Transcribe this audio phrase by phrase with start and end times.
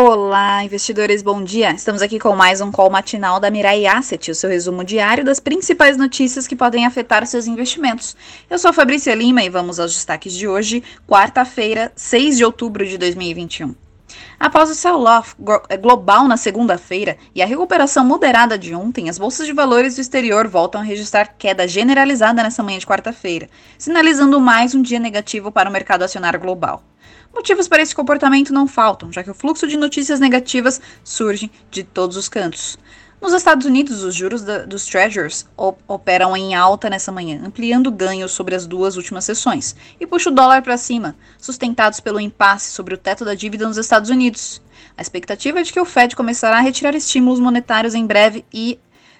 [0.00, 1.72] Olá, investidores, bom dia!
[1.72, 5.40] Estamos aqui com mais um call matinal da Mirai Asset, o seu resumo diário das
[5.40, 8.16] principais notícias que podem afetar seus investimentos.
[8.48, 12.96] Eu sou Fabrícia Lima e vamos aos destaques de hoje, quarta-feira, 6 de outubro de
[12.96, 13.87] 2021.
[14.38, 15.34] Após o sell-off
[15.68, 20.00] eh, global na segunda-feira e a recuperação moderada de ontem, as bolsas de valores do
[20.00, 25.50] exterior voltam a registrar queda generalizada nessa manhã de quarta-feira, sinalizando mais um dia negativo
[25.50, 26.82] para o mercado acionário global.
[27.34, 31.84] Motivos para esse comportamento não faltam, já que o fluxo de notícias negativas surge de
[31.84, 32.78] todos os cantos.
[33.20, 35.44] Nos Estados Unidos, os juros da, dos Treasuries
[35.88, 40.32] operam em alta nessa manhã, ampliando ganhos sobre as duas últimas sessões, e puxa o
[40.32, 44.62] dólar para cima, sustentados pelo impasse sobre o teto da dívida nos Estados Unidos.
[44.96, 48.78] A expectativa é de que o Fed começará a retirar estímulos monetários em breve e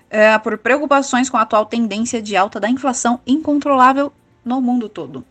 [0.08, 4.12] é, por preocupações com a atual tendência de alta da inflação incontrolável
[4.44, 5.24] no mundo todo.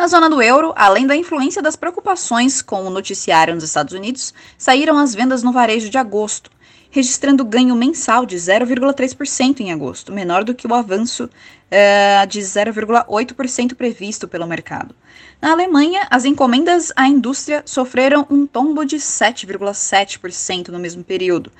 [0.00, 4.32] Na zona do euro, além da influência das preocupações com o noticiário nos Estados Unidos,
[4.56, 6.50] saíram as vendas no varejo de agosto,
[6.90, 13.74] registrando ganho mensal de 0,3% em agosto, menor do que o avanço uh, de 0,8%
[13.74, 14.94] previsto pelo mercado.
[15.38, 21.52] Na Alemanha, as encomendas à indústria sofreram um tombo de 7,7% no mesmo período,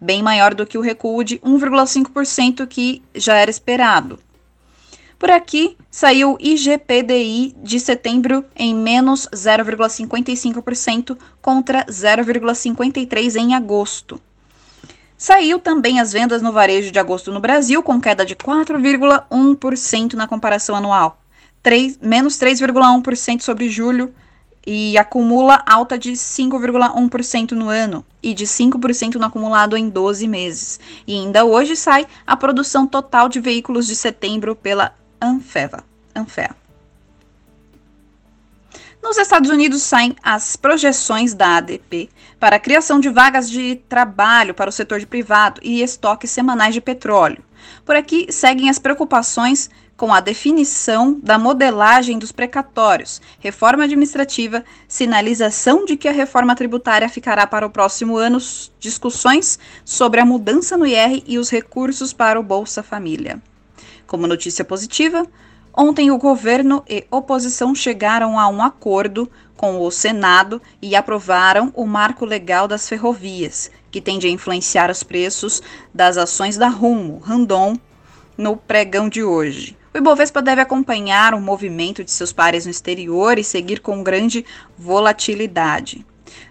[0.00, 4.20] bem maior do que o recuo de 1,5% que já era esperado.
[5.18, 14.20] Por aqui, saiu o IGPDI de setembro em menos 0,55% contra 0,53% em agosto.
[15.16, 20.28] Saiu também as vendas no varejo de agosto no Brasil, com queda de 4,1% na
[20.28, 21.20] comparação anual,
[21.64, 24.14] 3, menos 3,1% sobre julho
[24.64, 30.78] e acumula alta de 5,1% no ano e de 5% no acumulado em 12 meses.
[31.06, 35.84] E ainda hoje sai a produção total de veículos de setembro pela Anfeva.
[36.14, 36.54] Anfea.
[39.02, 44.52] Nos Estados Unidos saem as projeções da ADP para a criação de vagas de trabalho
[44.54, 47.42] para o setor privado e estoques semanais de petróleo.
[47.84, 55.84] Por aqui seguem as preocupações com a definição da modelagem dos precatórios, reforma administrativa, sinalização
[55.84, 58.38] de que a reforma tributária ficará para o próximo ano,
[58.78, 63.42] discussões sobre a mudança no IR e os recursos para o Bolsa Família.
[64.08, 65.26] Como notícia positiva,
[65.76, 71.84] ontem o governo e oposição chegaram a um acordo com o Senado e aprovaram o
[71.84, 77.76] marco legal das ferrovias, que tende a influenciar os preços das ações da Rumo, Randon,
[78.34, 79.76] no pregão de hoje.
[79.92, 84.42] O Ibovespa deve acompanhar o movimento de seus pares no exterior e seguir com grande
[84.78, 86.06] volatilidade.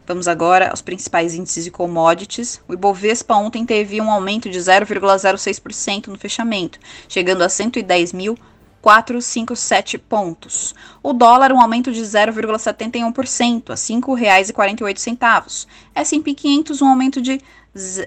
[0.06, 2.62] Vamos agora aos principais índices de commodities.
[2.68, 6.78] O Ibovespa ontem teve um aumento de 0,06% no fechamento,
[7.08, 10.76] chegando a 110.457 pontos.
[11.04, 15.68] O dólar, um aumento de 0,71%, a R$ 5,48.
[15.96, 17.40] S&P 500, um aumento de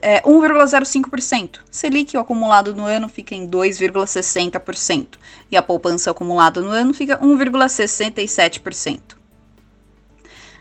[0.03, 1.61] é, 1,05%.
[1.71, 5.19] Selic, o acumulado no ano, fica em 2,60%.
[5.51, 9.20] E a poupança acumulada no ano fica 1,67%.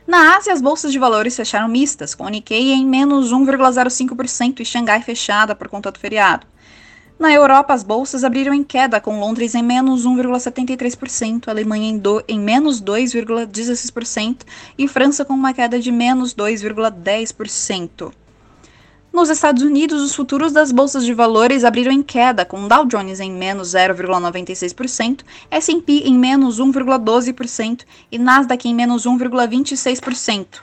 [0.10, 4.66] Na Ásia, as bolsas de valores fecharam mistas, com o Nikkei em menos 1,05% e
[4.66, 6.48] Xangai fechada por conta do feriado.
[7.20, 12.24] Na Europa, as bolsas abriram em queda, com Londres em menos 1,73%, Alemanha em, do,
[12.28, 14.38] em menos 2,16%
[14.80, 18.12] e França com uma queda de menos 2,10%.
[19.12, 23.20] Nos Estados Unidos, os futuros das bolsas de valores abriram em queda, com Dow Jones
[23.20, 30.62] em menos 0,96%, S&P em menos 1,12% e Nasdaq em menos 1,26%.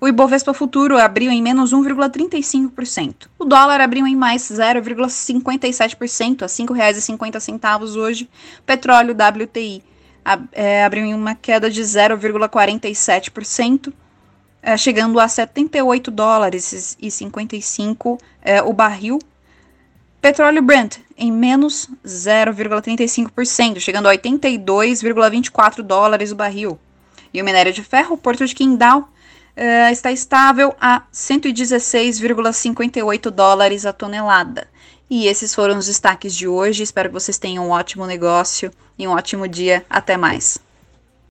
[0.00, 3.26] O Ibovespa Futuro abriu em menos 1,35%.
[3.36, 8.30] O dólar abriu em mais 0,57% a R$ 5,50 hoje.
[8.64, 9.82] Petróleo WTI
[10.52, 13.92] é, abriu em uma queda de 0,47%
[14.66, 19.20] é, chegando a 78 dólares e 55 é, o barril.
[20.20, 26.76] Petróleo Brent em menos 0,35%, chegando a 82,24 dólares o barril.
[27.32, 29.08] E o minério de ferro, Porto de Qingdao,
[29.54, 34.66] é, está estável a 116,58 dólares a tonelada.
[35.08, 36.82] E esses foram os destaques de hoje.
[36.82, 39.86] Espero que vocês tenham um ótimo negócio e um ótimo dia.
[39.88, 40.65] Até mais.